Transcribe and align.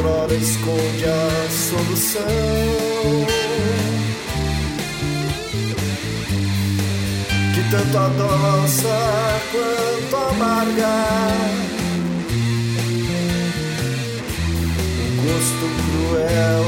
outrora 0.00 0.34
esconde 0.34 1.04
a 1.04 1.50
solução. 1.50 2.22
Que 7.54 7.62
tanto 7.70 7.98
adoça 7.98 9.40
quanto 9.52 10.16
amarga. 10.16 10.94
O 14.98 15.06
gosto 15.22 15.66
cruel 15.84 16.59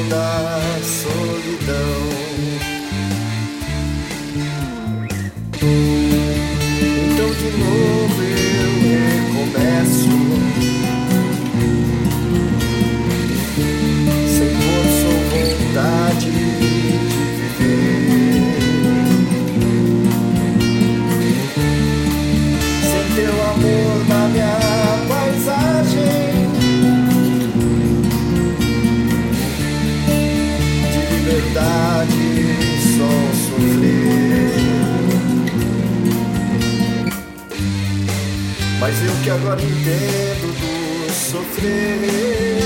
Mas 38.81 38.97
eu 39.05 39.15
que 39.23 39.31
agora 39.31 39.63
entendo 39.63 40.53
do 40.59 41.13
sofrer. 41.13 42.59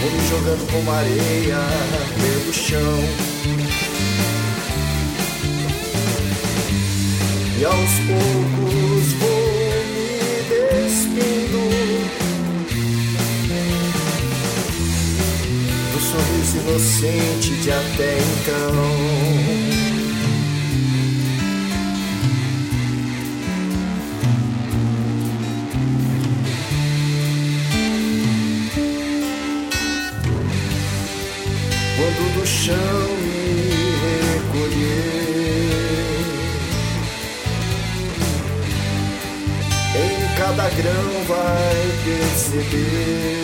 Vou 0.00 0.10
me 0.10 0.28
jogando 0.28 0.72
como 0.72 0.90
areia 0.90 1.60
pelo 2.18 2.52
chão. 2.52 2.98
E 7.60 7.64
aos 7.64 7.92
poucos 8.08 9.12
vou 9.20 9.31
inocente 16.62 17.56
de 17.56 17.70
até 17.70 18.18
então. 18.18 19.82
quando 31.96 32.24
do 32.34 32.46
chão 32.46 32.76
me 33.22 33.70
recolher. 34.32 35.02
Em 39.94 40.36
cada 40.36 40.68
grão 40.70 41.24
vai 41.28 41.76
perceber 42.04 43.42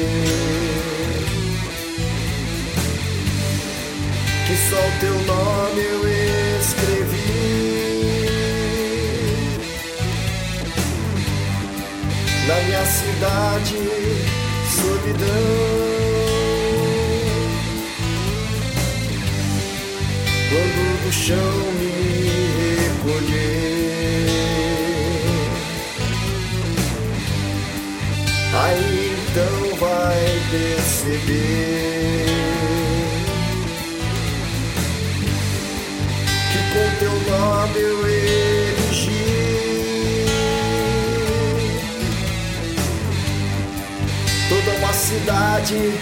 que 4.48 4.56
só 4.56 4.76
o 4.76 4.92
teu 4.98 5.14
nome 5.26 5.80
eu 5.82 6.00
escrevi. 6.58 7.28
Na 12.48 12.54
minha 12.62 12.84
cidade, 12.86 13.76
solidão. 14.74 15.98
quando 20.48 21.04
do 21.04 21.12
chão 21.12 21.36
me 21.78 21.92
recolher. 22.78 24.28
Aí 28.54 29.14
então 29.28 29.76
vai 29.76 30.40
perceber 30.50 31.87
nome 37.68 37.80
eu 37.80 38.08
erigi 38.08 39.24
toda 44.48 44.78
uma 44.78 44.92
cidade 44.92 45.92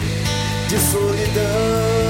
de 0.69 0.79
solidão. 0.79 2.06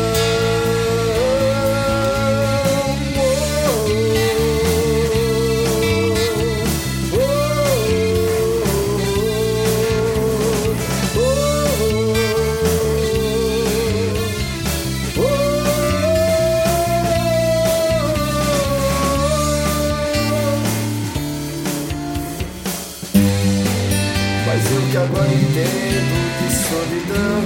Mas 24.57 24.71
eu 24.71 24.81
que 24.91 24.97
agora 24.97 25.29
entendo 25.29 26.17
que 26.39 26.49
solidão. 26.65 27.43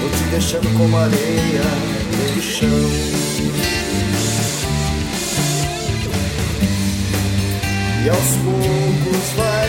Vou 0.00 0.10
te 0.10 0.24
deixando 0.30 0.68
como 0.76 0.98
areia 0.98 1.62
no 2.36 2.42
chão. 2.42 2.68
E 8.04 8.08
aos 8.10 8.36
poucos 8.44 9.26
vai 9.38 9.68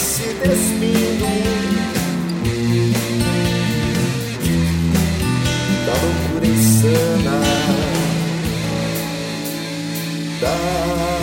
se 0.00 0.34
despindo. 0.42 1.28
Da 5.86 5.92
loucura 5.92 6.46
insana. 6.48 7.40
Da 10.40 11.15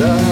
love. 0.00 0.29